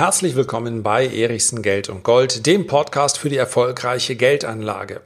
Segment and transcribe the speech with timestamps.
[0.00, 5.02] Herzlich willkommen bei Erichsen Geld und Gold, dem Podcast für die erfolgreiche Geldanlage.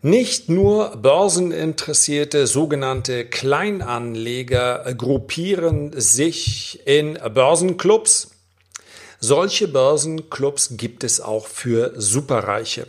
[0.00, 8.30] Nicht nur börseninteressierte sogenannte Kleinanleger gruppieren sich in Börsenclubs.
[9.20, 12.86] Solche Börsenclubs gibt es auch für Superreiche.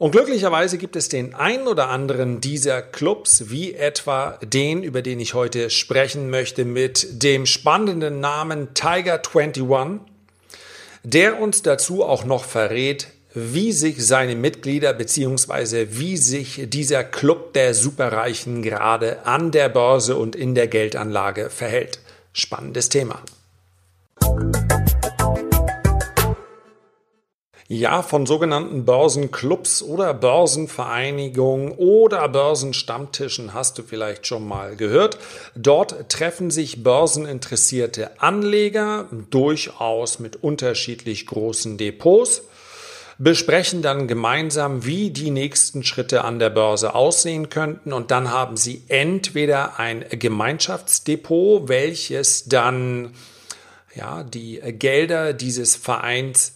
[0.00, 5.20] Und glücklicherweise gibt es den ein oder anderen dieser Clubs, wie etwa den, über den
[5.20, 10.00] ich heute sprechen möchte, mit dem spannenden Namen Tiger 21,
[11.02, 15.88] der uns dazu auch noch verrät, wie sich seine Mitglieder bzw.
[15.90, 21.98] wie sich dieser Club der Superreichen gerade an der Börse und in der Geldanlage verhält.
[22.32, 23.22] Spannendes Thema.
[27.72, 35.18] Ja, von sogenannten Börsenclubs oder Börsenvereinigungen oder Börsenstammtischen hast du vielleicht schon mal gehört.
[35.54, 42.42] Dort treffen sich börseninteressierte Anleger durchaus mit unterschiedlich großen Depots
[43.18, 48.56] besprechen dann gemeinsam, wie die nächsten Schritte an der Börse aussehen könnten und dann haben
[48.56, 53.12] sie entweder ein Gemeinschaftsdepot, welches dann
[53.94, 56.54] ja, die Gelder dieses Vereins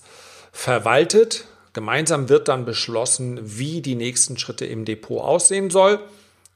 [0.55, 1.45] verwaltet.
[1.75, 5.99] Gemeinsam wird dann beschlossen, wie die nächsten Schritte im Depot aussehen soll.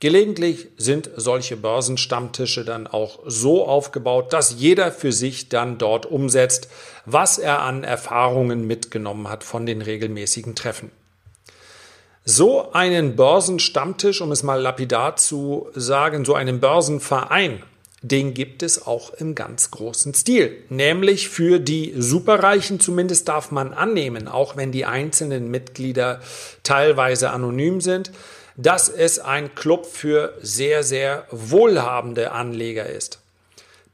[0.00, 6.70] Gelegentlich sind solche Börsenstammtische dann auch so aufgebaut, dass jeder für sich dann dort umsetzt,
[7.04, 10.92] was er an Erfahrungen mitgenommen hat von den regelmäßigen Treffen.
[12.24, 17.64] So einen Börsenstammtisch, um es mal lapidar zu sagen, so einen Börsenverein
[18.02, 20.56] den gibt es auch im ganz großen Stil.
[20.68, 26.20] Nämlich für die Superreichen, zumindest darf man annehmen, auch wenn die einzelnen Mitglieder
[26.62, 28.12] teilweise anonym sind,
[28.56, 33.20] dass es ein Club für sehr, sehr wohlhabende Anleger ist.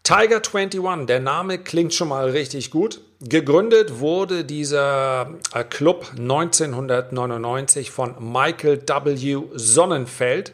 [0.03, 3.01] Tiger 21, der Name klingt schon mal richtig gut.
[3.21, 9.45] Gegründet wurde dieser äh, Club 1999 von Michael W.
[9.55, 10.53] Sonnenfeld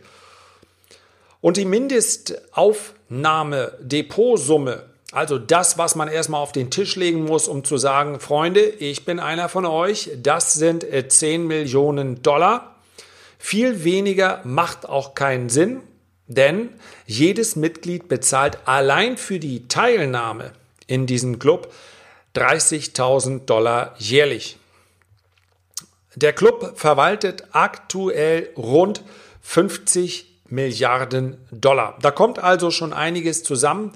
[1.41, 1.65] und die
[3.11, 8.61] Mindestaufnahme-Depotsumme, also das, was man erstmal auf den Tisch legen muss, um zu sagen, Freunde,
[8.61, 12.77] ich bin einer von euch, das sind 10 äh, Millionen Dollar.
[13.39, 15.81] Viel weniger macht auch keinen Sinn,
[16.29, 16.69] denn
[17.07, 20.53] jedes Mitglied bezahlt allein für die Teilnahme
[20.87, 21.73] in diesem Club
[22.37, 24.59] 30.000 Dollar jährlich.
[26.15, 29.03] Der Club verwaltet aktuell rund
[29.43, 31.97] 50 Milliarden Dollar.
[32.03, 33.93] Da kommt also schon einiges zusammen.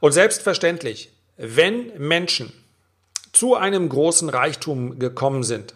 [0.00, 2.52] Und selbstverständlich, wenn Menschen
[3.32, 5.74] zu einem großen Reichtum gekommen sind,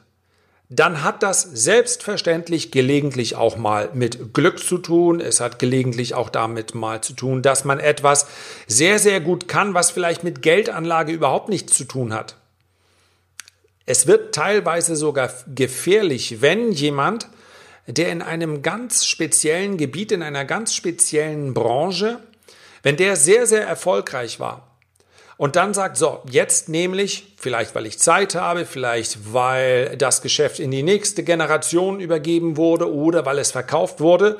[0.74, 5.20] dann hat das selbstverständlich gelegentlich auch mal mit Glück zu tun.
[5.20, 8.26] Es hat gelegentlich auch damit mal zu tun, dass man etwas
[8.66, 12.36] sehr, sehr gut kann, was vielleicht mit Geldanlage überhaupt nichts zu tun hat.
[13.84, 17.28] Es wird teilweise sogar gefährlich, wenn jemand
[17.86, 22.20] der in einem ganz speziellen Gebiet, in einer ganz speziellen Branche,
[22.82, 24.72] wenn der sehr, sehr erfolgreich war
[25.36, 30.60] und dann sagt, so, jetzt nämlich, vielleicht weil ich Zeit habe, vielleicht weil das Geschäft
[30.60, 34.38] in die nächste Generation übergeben wurde oder weil es verkauft wurde,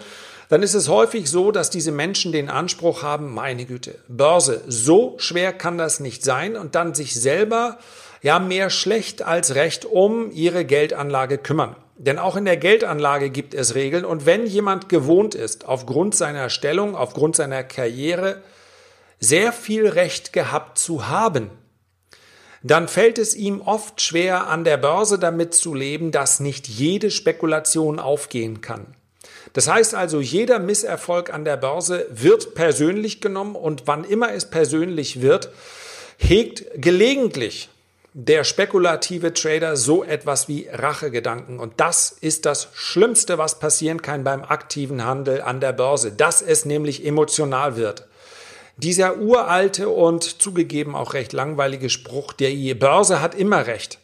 [0.49, 5.15] dann ist es häufig so, dass diese Menschen den Anspruch haben, meine Güte, Börse, so
[5.19, 7.79] schwer kann das nicht sein und dann sich selber
[8.21, 11.75] ja mehr schlecht als recht um ihre Geldanlage kümmern.
[11.97, 16.49] Denn auch in der Geldanlage gibt es Regeln und wenn jemand gewohnt ist, aufgrund seiner
[16.49, 18.43] Stellung, aufgrund seiner Karriere,
[19.21, 21.51] sehr viel Recht gehabt zu haben,
[22.63, 27.11] dann fällt es ihm oft schwer, an der Börse damit zu leben, dass nicht jede
[27.11, 28.87] Spekulation aufgehen kann.
[29.53, 34.49] Das heißt also, jeder Misserfolg an der Börse wird persönlich genommen und wann immer es
[34.49, 35.51] persönlich wird,
[36.19, 37.69] hegt gelegentlich
[38.15, 41.59] der spekulative Trader so etwas wie Rachegedanken.
[41.59, 46.43] Und das ist das Schlimmste, was passieren kann beim aktiven Handel an der Börse, dass
[46.43, 48.07] es nämlich emotional wird.
[48.77, 53.99] Dieser uralte und zugegeben auch recht langweilige Spruch, der Börse hat immer recht,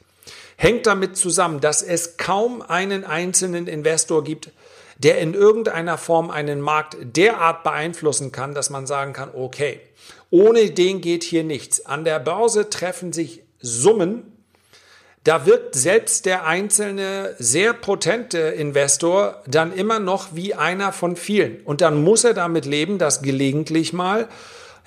[0.56, 4.50] hängt damit zusammen, dass es kaum einen einzelnen Investor gibt,
[4.98, 9.80] der in irgendeiner Form einen Markt derart beeinflussen kann, dass man sagen kann, okay,
[10.30, 11.86] ohne den geht hier nichts.
[11.86, 14.32] An der Börse treffen sich Summen,
[15.24, 21.60] da wirkt selbst der einzelne sehr potente Investor dann immer noch wie einer von vielen.
[21.64, 24.28] Und dann muss er damit leben, dass gelegentlich mal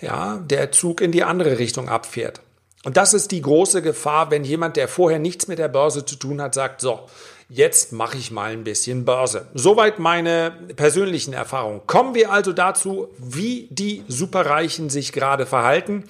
[0.01, 2.41] ja, der Zug in die andere Richtung abfährt.
[2.83, 6.15] Und das ist die große Gefahr, wenn jemand, der vorher nichts mit der Börse zu
[6.15, 7.01] tun hat, sagt, so,
[7.47, 9.47] jetzt mache ich mal ein bisschen Börse.
[9.53, 11.81] Soweit meine persönlichen Erfahrungen.
[11.85, 16.05] Kommen wir also dazu, wie die Superreichen sich gerade verhalten.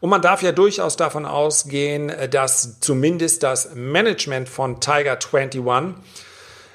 [0.00, 5.62] Und man darf ja durchaus davon ausgehen, dass zumindest das Management von Tiger 21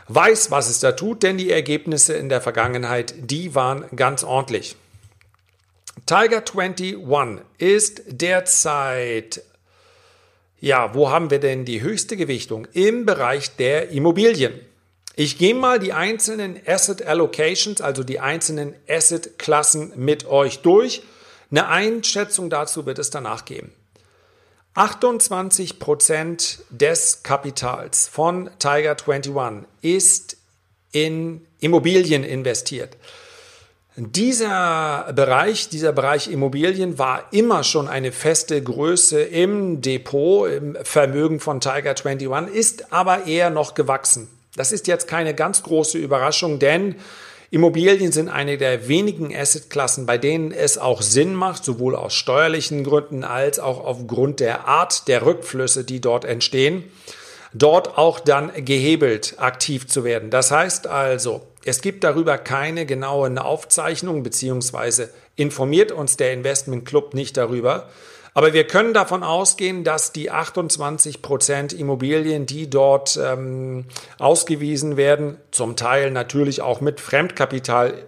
[0.08, 4.76] weiß, was es da tut, denn die Ergebnisse in der Vergangenheit, die waren ganz ordentlich.
[6.06, 6.98] Tiger 21
[7.58, 9.44] ist derzeit
[10.62, 12.68] ja, wo haben wir denn die höchste Gewichtung?
[12.74, 14.54] Im Bereich der Immobilien.
[15.16, 21.02] Ich gehe mal die einzelnen Asset Allocations, also die einzelnen Asset-Klassen mit euch durch.
[21.52, 23.74] Eine Einschätzung dazu wird es danach geben.
[24.74, 30.38] 28 Prozent des Kapitals von Tiger 21 ist
[30.94, 32.96] in Immobilien investiert.
[33.98, 41.42] Dieser Bereich, dieser Bereich Immobilien war immer schon eine feste Größe im Depot, im Vermögen
[41.42, 44.30] von Tiger 21, ist aber eher noch gewachsen.
[44.56, 46.96] Das ist jetzt keine ganz große Überraschung, denn
[47.54, 52.86] Immobilien sind eine der wenigen Assetklassen, bei denen es auch Sinn macht, sowohl aus steuerlichen
[52.86, 56.86] Gründen als auch aufgrund der Art der Rückflüsse, die dort entstehen,
[57.54, 60.30] dort auch dann gehebelt aktiv zu werden.
[60.30, 67.14] Das heißt also, es gibt darüber keine genauen Aufzeichnungen beziehungsweise informiert uns der Investment Club
[67.14, 67.90] nicht darüber.
[68.34, 73.86] Aber wir können davon ausgehen, dass die 28 Prozent Immobilien, die dort ähm,
[74.20, 78.06] ausgewiesen werden, zum Teil natürlich auch mit Fremdkapital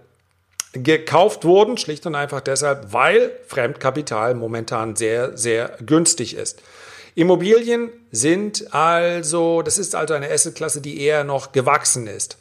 [0.72, 6.62] gekauft wurden, schlicht und einfach deshalb, weil Fremdkapital momentan sehr, sehr günstig ist.
[7.14, 12.38] Immobilien sind also, das ist also eine Assetklasse, die eher noch gewachsen ist.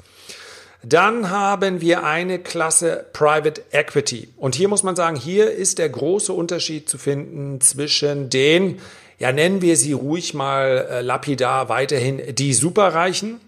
[0.85, 4.27] Dann haben wir eine Klasse Private Equity.
[4.35, 8.80] Und hier muss man sagen, hier ist der große Unterschied zu finden zwischen den,
[9.18, 13.39] ja nennen wir sie ruhig mal äh, lapidar weiterhin, die Superreichen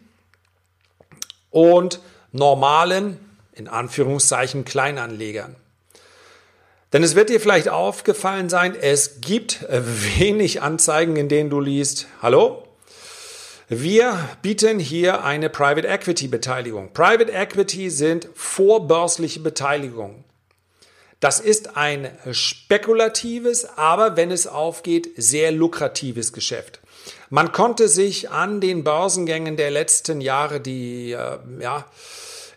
[1.51, 1.99] und
[2.31, 3.19] normalen,
[3.51, 5.57] in Anführungszeichen, Kleinanlegern.
[6.93, 9.81] Denn es wird dir vielleicht aufgefallen sein, es gibt äh,
[10.19, 12.64] wenig Anzeigen, in denen du liest, hallo,
[13.67, 16.93] wir bieten hier eine Private Equity Beteiligung.
[16.93, 20.23] Private Equity sind vorbörsliche Beteiligungen.
[21.19, 26.79] Das ist ein spekulatives, aber wenn es aufgeht, sehr lukratives Geschäft.
[27.31, 31.85] Man konnte sich an den Börsengängen der letzten Jahre, die äh, ja,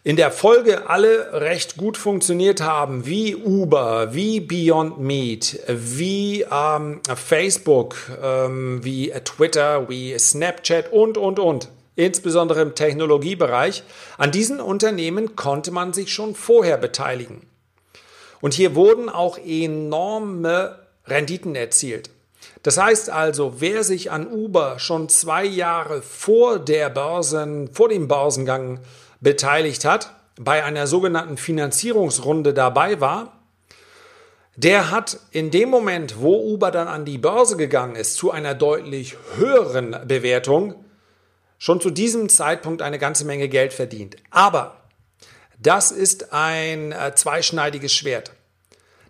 [0.08, 7.02] in der Folge alle recht gut funktioniert haben, wie Uber, wie Beyond Meat, wie ähm,
[7.14, 13.82] Facebook, ähm, wie Twitter, wie Snapchat und, und, und, insbesondere im Technologiebereich,
[14.16, 17.42] an diesen Unternehmen konnte man sich schon vorher beteiligen.
[18.40, 22.08] Und hier wurden auch enorme Renditen erzielt.
[22.62, 28.08] Das heißt also, wer sich an Uber schon zwei Jahre vor der Börsen, vor dem
[28.08, 28.80] Börsengang
[29.20, 33.32] beteiligt hat, bei einer sogenannten Finanzierungsrunde dabei war,
[34.56, 38.54] der hat in dem Moment, wo Uber dann an die Börse gegangen ist, zu einer
[38.54, 40.74] deutlich höheren Bewertung,
[41.58, 44.16] schon zu diesem Zeitpunkt eine ganze Menge Geld verdient.
[44.30, 44.76] Aber
[45.60, 48.32] das ist ein äh, zweischneidiges Schwert.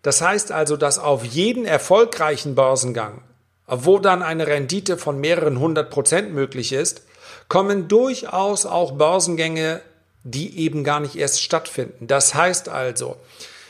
[0.03, 3.23] Das heißt also, dass auf jeden erfolgreichen Börsengang,
[3.67, 7.03] wo dann eine Rendite von mehreren hundert Prozent möglich ist,
[7.49, 9.81] kommen durchaus auch Börsengänge
[10.31, 12.07] die eben gar nicht erst stattfinden.
[12.07, 13.17] Das heißt also,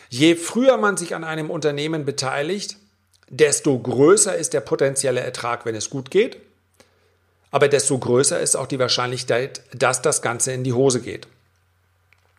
[0.08, 2.76] je früher man sich an einem Unternehmen beteiligt,
[3.28, 6.38] desto größer ist der potenzielle Ertrag, wenn es gut geht,
[7.50, 11.28] aber desto größer ist auch die Wahrscheinlichkeit, dass das Ganze in die Hose geht.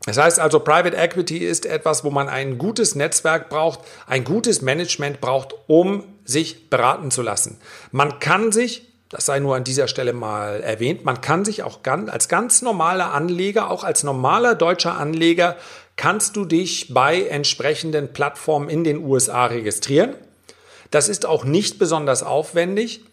[0.06, 4.62] Das heißt also, Private Equity ist etwas, wo man ein gutes Netzwerk braucht, ein gutes
[4.62, 7.60] Management braucht, um sich beraten zu lassen.
[7.92, 11.04] Man kann sich das sei nur an dieser Stelle mal erwähnt.
[11.04, 15.58] Man kann sich auch ganz, als ganz normaler Anleger, auch als normaler deutscher Anleger,
[15.96, 20.14] kannst du dich bei entsprechenden Plattformen in den USA registrieren.
[20.92, 23.04] Das ist auch nicht besonders aufwendig.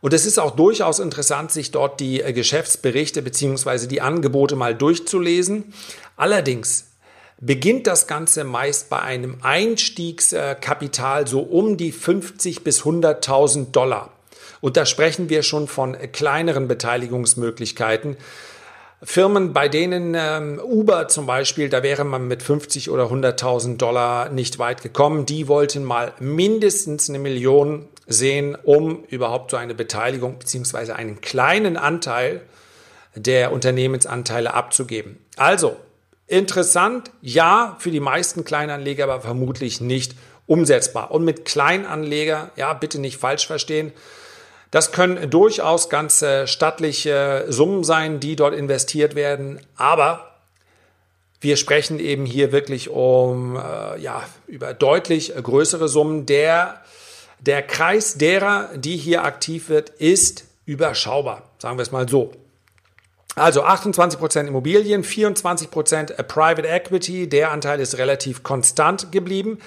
[0.00, 3.86] Und es ist auch durchaus interessant, sich dort die äh, Geschäftsberichte bzw.
[3.86, 5.72] die Angebote mal durchzulesen.
[6.16, 6.88] Allerdings
[7.40, 14.10] beginnt das Ganze meist bei einem Einstiegskapital so um die 50 bis 100.000 Dollar.
[14.60, 18.16] Und da sprechen wir schon von kleineren Beteiligungsmöglichkeiten.
[19.04, 24.28] Firmen, bei denen ähm, Uber zum Beispiel, da wäre man mit 50 oder 100.000 Dollar
[24.28, 25.26] nicht weit gekommen.
[25.26, 31.76] Die wollten mal mindestens eine Million sehen, um überhaupt so eine Beteiligung beziehungsweise einen kleinen
[31.76, 32.42] Anteil
[33.16, 35.18] der Unternehmensanteile abzugeben.
[35.36, 35.76] Also
[36.28, 40.14] interessant, ja, für die meisten Kleinanleger, aber vermutlich nicht
[40.46, 41.10] umsetzbar.
[41.10, 43.92] Und mit Kleinanleger, ja, bitte nicht falsch verstehen.
[44.72, 50.32] Das können durchaus ganz äh, stattliche Summen sein, die dort investiert werden, aber
[51.42, 56.24] wir sprechen eben hier wirklich um äh, ja, über deutlich größere Summen.
[56.24, 56.80] Der,
[57.40, 62.32] der Kreis derer, die hier aktiv wird, ist überschaubar, sagen wir es mal so.
[63.34, 69.58] Also 28% Immobilien, 24% Private Equity, der Anteil ist relativ konstant geblieben.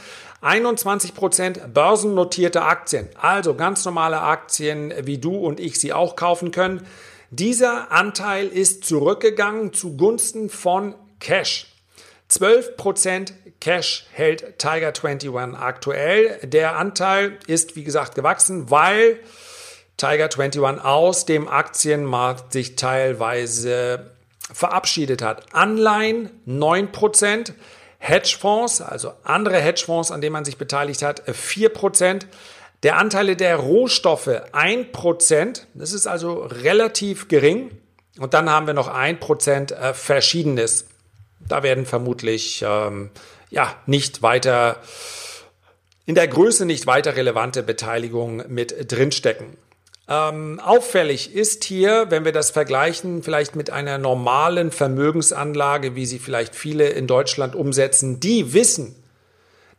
[0.42, 6.86] 21% börsennotierte Aktien, also ganz normale Aktien, wie du und ich sie auch kaufen können.
[7.32, 11.68] Dieser Anteil ist zurückgegangen zugunsten von Cash.
[12.30, 16.40] 12% Cash hält Tiger 21 aktuell.
[16.44, 19.20] Der Anteil ist, wie gesagt, gewachsen, weil
[19.98, 24.12] Tiger 21 aus dem Aktienmarkt sich teilweise
[24.54, 25.54] verabschiedet hat.
[25.54, 27.54] Anleihen 9%,
[28.08, 32.26] Hedgefonds, also andere Hedgefonds, an denen man sich beteiligt hat, 4%.
[32.84, 37.72] Der Anteile der Rohstoffe 1%, das ist also relativ gering.
[38.20, 40.86] Und dann haben wir noch 1% äh, Verschiedenes.
[41.40, 43.10] Da werden vermutlich ähm,
[43.50, 44.78] ja, nicht weiter
[46.06, 49.58] in der Größe nicht weiter relevante Beteiligungen mit drinstecken.
[50.08, 56.20] Ähm, auffällig ist hier, wenn wir das vergleichen, vielleicht mit einer normalen Vermögensanlage, wie sie
[56.20, 58.96] vielleicht viele in Deutschland umsetzen, die wissen,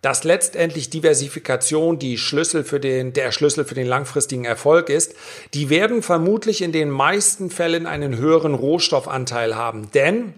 [0.03, 5.15] dass letztendlich Diversifikation die Schlüssel für den, der Schlüssel für den langfristigen Erfolg ist,
[5.55, 9.91] die werden vermutlich in den meisten Fällen einen höheren Rohstoffanteil haben.
[9.93, 10.35] Denn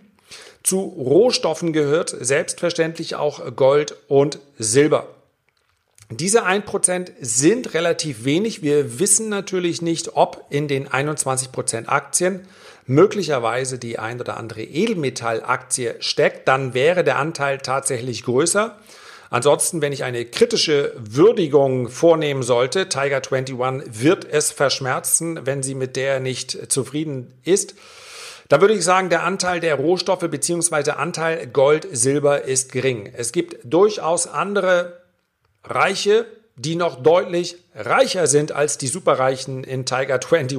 [0.62, 5.07] zu Rohstoffen gehört selbstverständlich auch Gold und Silber.
[6.10, 8.62] Diese 1% sind relativ wenig.
[8.62, 12.46] Wir wissen natürlich nicht, ob in den 21% Aktien
[12.86, 16.48] möglicherweise die ein oder andere Edelmetallaktie steckt.
[16.48, 18.78] Dann wäre der Anteil tatsächlich größer.
[19.28, 23.56] Ansonsten, wenn ich eine kritische Würdigung vornehmen sollte, Tiger 21
[24.02, 27.74] wird es verschmerzen, wenn sie mit der nicht zufrieden ist.
[28.48, 30.92] Da würde ich sagen, der Anteil der Rohstoffe bzw.
[30.92, 33.12] Anteil Gold, Silber ist gering.
[33.14, 34.97] Es gibt durchaus andere
[35.68, 36.26] Reiche,
[36.58, 40.58] die noch deutlich reicher sind als die Superreichen in Tiger 21,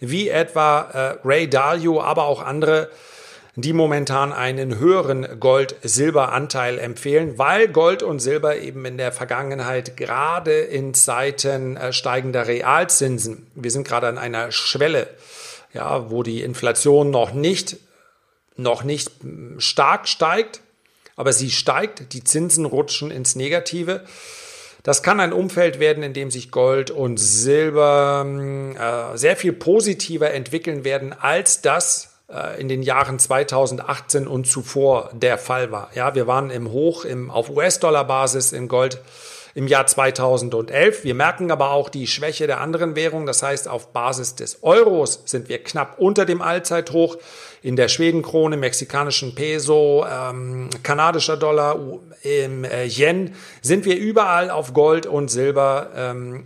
[0.00, 0.80] wie etwa
[1.22, 2.90] äh, Ray Dalio, aber auch andere,
[3.56, 10.60] die momentan einen höheren Gold-Silber-Anteil empfehlen, weil Gold und Silber eben in der Vergangenheit gerade
[10.60, 15.08] in Zeiten äh, steigender Realzinsen, wir sind gerade an einer Schwelle,
[15.72, 17.78] ja, wo die Inflation noch nicht,
[18.56, 19.10] noch nicht
[19.58, 20.60] stark steigt,
[21.16, 24.04] aber sie steigt, die Zinsen rutschen ins Negative.
[24.82, 28.26] Das kann ein Umfeld werden, in dem sich Gold und Silber
[29.14, 35.10] äh, sehr viel positiver entwickeln werden, als das äh, in den Jahren 2018 und zuvor
[35.12, 35.90] der Fall war.
[35.94, 39.00] Ja, wir waren im Hoch im, auf US-Dollar-Basis in Gold
[39.54, 41.04] im Jahr 2011.
[41.04, 43.26] Wir merken aber auch die Schwäche der anderen Währungen.
[43.26, 47.16] Das heißt, auf Basis des Euros sind wir knapp unter dem Allzeithoch.
[47.62, 51.78] In der Schwedenkrone, mexikanischen Peso, ähm, kanadischer Dollar,
[52.22, 56.44] im äh, Yen sind wir überall auf Gold und Silber ähm,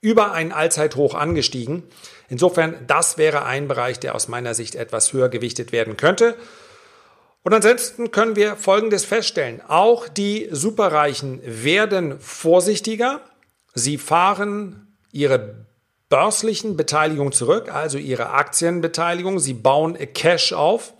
[0.00, 1.84] über ein Allzeithoch angestiegen.
[2.28, 6.34] Insofern, das wäre ein Bereich, der aus meiner Sicht etwas höher gewichtet werden könnte.
[7.42, 9.60] Und ansonsten können wir Folgendes feststellen.
[9.66, 13.20] Auch die Superreichen werden vorsichtiger.
[13.74, 15.66] Sie fahren ihre
[16.08, 19.38] börslichen Beteiligung zurück, also ihre Aktienbeteiligung.
[19.38, 20.94] Sie bauen Cash auf.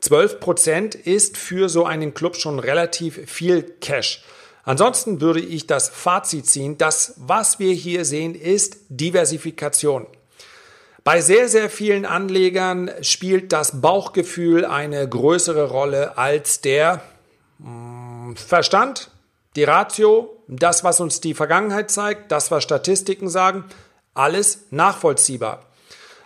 [0.00, 4.22] 12 Prozent ist für so einen Club schon relativ viel Cash.
[4.62, 10.06] Ansonsten würde ich das Fazit ziehen, das, was wir hier sehen, ist Diversifikation.
[11.12, 17.02] Bei sehr, sehr vielen Anlegern spielt das Bauchgefühl eine größere Rolle als der
[17.60, 19.10] hm, Verstand,
[19.56, 23.64] die Ratio, das, was uns die Vergangenheit zeigt, das, was Statistiken sagen,
[24.14, 25.66] alles nachvollziehbar.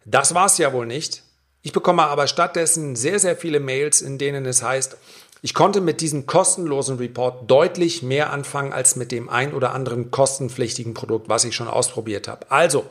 [0.04, 1.22] das war's ja wohl nicht.
[1.62, 4.98] Ich bekomme aber stattdessen sehr, sehr viele Mails, in denen es heißt,
[5.41, 10.12] ich konnte mit diesem kostenlosen Report deutlich mehr anfangen als mit dem ein oder anderen
[10.12, 12.50] kostenpflichtigen Produkt, was ich schon ausprobiert habe.
[12.50, 12.86] Also,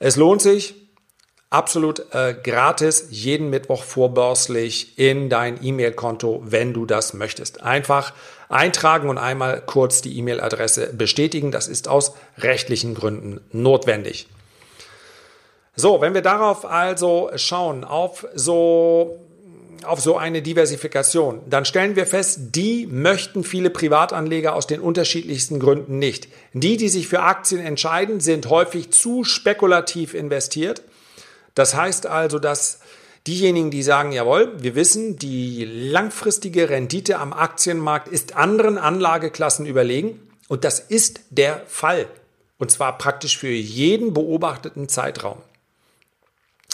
[0.00, 0.74] es lohnt sich
[1.50, 7.62] absolut äh, gratis jeden Mittwoch vorbörslich in dein E-Mail-Konto, wenn du das möchtest.
[7.62, 8.12] Einfach
[8.48, 11.50] eintragen und einmal kurz die E-Mail-Adresse bestätigen.
[11.50, 14.28] Das ist aus rechtlichen Gründen notwendig.
[15.74, 19.27] So, wenn wir darauf also schauen, auf so
[19.84, 25.60] auf so eine Diversifikation, dann stellen wir fest, die möchten viele Privatanleger aus den unterschiedlichsten
[25.60, 26.28] Gründen nicht.
[26.52, 30.82] Die, die sich für Aktien entscheiden, sind häufig zu spekulativ investiert.
[31.54, 32.80] Das heißt also, dass
[33.26, 40.20] diejenigen, die sagen, jawohl, wir wissen, die langfristige Rendite am Aktienmarkt ist anderen Anlageklassen überlegen.
[40.48, 42.06] Und das ist der Fall.
[42.58, 45.38] Und zwar praktisch für jeden beobachteten Zeitraum.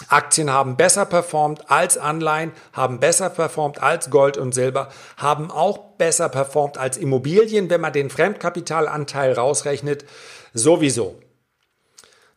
[0.09, 5.95] Aktien haben besser performt als Anleihen, haben besser performt als Gold und Silber, haben auch
[5.97, 10.05] besser performt als Immobilien, wenn man den Fremdkapitalanteil rausrechnet,
[10.53, 11.19] sowieso.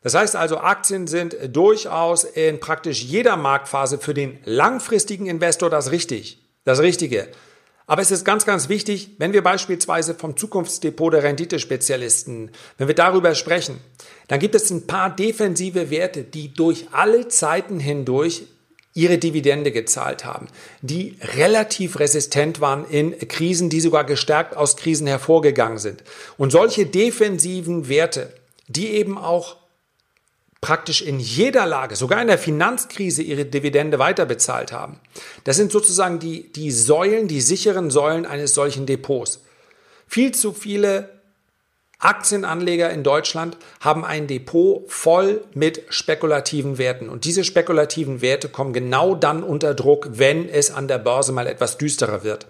[0.02, 5.90] Das heißt also, Aktien sind durchaus in praktisch jeder Marktphase für den langfristigen Investor das
[5.90, 7.28] richtig, das Richtige.
[7.88, 12.94] Aber es ist ganz, ganz wichtig, wenn wir beispielsweise vom Zukunftsdepot der Renditespezialisten, wenn wir
[12.94, 13.78] darüber sprechen,
[14.28, 18.44] dann gibt es ein paar defensive Werte, die durch alle Zeiten hindurch
[18.92, 20.48] ihre Dividende gezahlt haben,
[20.82, 26.04] die relativ resistent waren in Krisen, die sogar gestärkt aus Krisen hervorgegangen sind.
[26.36, 28.34] Und solche defensiven Werte,
[28.66, 29.56] die eben auch
[30.60, 34.98] praktisch in jeder Lage, sogar in der Finanzkrise, ihre Dividende weiterbezahlt haben.
[35.44, 39.42] Das sind sozusagen die, die Säulen, die sicheren Säulen eines solchen Depots.
[40.06, 41.10] Viel zu viele
[42.00, 47.08] Aktienanleger in Deutschland haben ein Depot voll mit spekulativen Werten.
[47.08, 51.48] Und diese spekulativen Werte kommen genau dann unter Druck, wenn es an der Börse mal
[51.48, 52.46] etwas düsterer wird.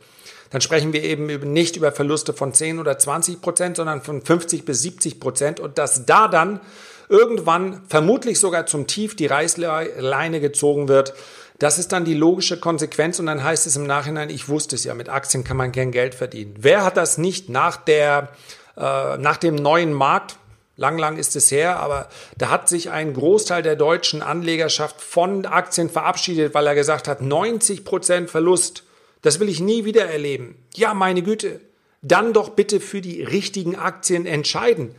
[0.50, 4.66] Dann sprechen wir eben nicht über Verluste von 10 oder 20 Prozent, sondern von 50
[4.66, 5.60] bis 70 Prozent.
[5.60, 6.60] Und dass da dann
[7.08, 11.14] irgendwann vermutlich sogar zum Tief die Reißleine gezogen wird.
[11.58, 14.84] Das ist dann die logische Konsequenz und dann heißt es im Nachhinein, ich wusste es
[14.84, 16.54] ja, mit Aktien kann man kein Geld verdienen.
[16.58, 18.28] Wer hat das nicht nach der,
[18.76, 20.36] äh, nach dem neuen Markt?
[20.76, 25.44] Lang, lang ist es her, aber da hat sich ein Großteil der deutschen Anlegerschaft von
[25.44, 28.84] Aktien verabschiedet, weil er gesagt hat, 90 Prozent Verlust.
[29.22, 30.54] Das will ich nie wieder erleben.
[30.76, 31.60] Ja, meine Güte.
[32.02, 34.94] Dann doch bitte für die richtigen Aktien entscheiden.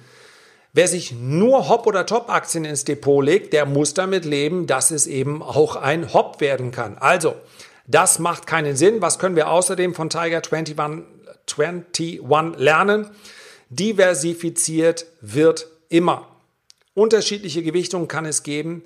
[0.71, 5.07] Wer sich nur Hop- oder Top-Aktien ins Depot legt, der muss damit leben, dass es
[5.07, 6.97] eben auch ein Hop werden kann.
[6.99, 7.35] Also,
[7.87, 9.01] das macht keinen Sinn.
[9.01, 12.21] Was können wir außerdem von Tiger 21, 21
[12.57, 13.09] lernen?
[13.69, 16.27] Diversifiziert wird immer.
[16.93, 18.83] Unterschiedliche Gewichtungen kann es geben,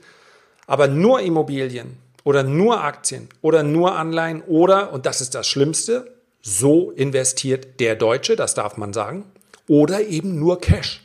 [0.68, 6.14] aber nur Immobilien oder nur Aktien oder nur Anleihen oder, und das ist das Schlimmste,
[6.42, 9.26] so investiert der Deutsche, das darf man sagen,
[9.68, 11.03] oder eben nur Cash.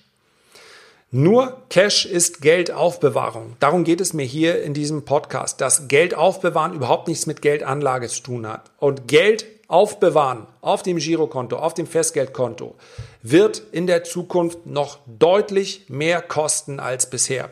[1.11, 3.57] Nur Cash ist Geldaufbewahrung.
[3.61, 8.09] Darum geht es mir hier in diesem Podcast, dass Geld aufbewahren überhaupt nichts mit Geldanlage
[8.09, 8.71] zu tun hat.
[8.77, 12.75] Und Geld aufbewahren auf dem Girokonto, auf dem Festgeldkonto
[13.23, 17.49] wird in der Zukunft noch deutlich mehr kosten als bisher.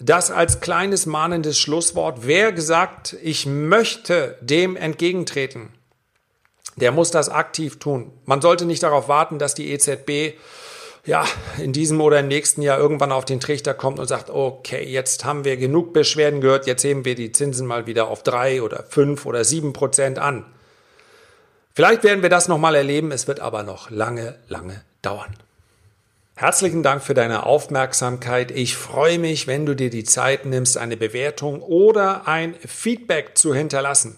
[0.00, 2.20] Das als kleines mahnendes Schlusswort.
[2.22, 5.74] Wer gesagt, ich möchte dem entgegentreten,
[6.76, 8.10] der muss das aktiv tun.
[8.24, 10.38] Man sollte nicht darauf warten, dass die EZB
[11.04, 11.24] ja,
[11.58, 15.24] in diesem oder im nächsten Jahr irgendwann auf den Trichter kommt und sagt, okay, jetzt
[15.24, 18.84] haben wir genug Beschwerden gehört, jetzt heben wir die Zinsen mal wieder auf drei oder
[18.88, 20.44] fünf oder sieben Prozent an.
[21.74, 25.36] Vielleicht werden wir das nochmal erleben, es wird aber noch lange, lange dauern.
[26.34, 28.52] Herzlichen Dank für deine Aufmerksamkeit.
[28.52, 33.54] Ich freue mich, wenn du dir die Zeit nimmst, eine Bewertung oder ein Feedback zu
[33.54, 34.16] hinterlassen.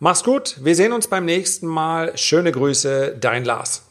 [0.00, 2.16] Mach's gut, wir sehen uns beim nächsten Mal.
[2.16, 3.82] Schöne Grüße, dein Lars.